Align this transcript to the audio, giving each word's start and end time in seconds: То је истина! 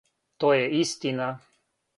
То 0.43 0.49
је 0.55 0.63
истина! 0.79 1.31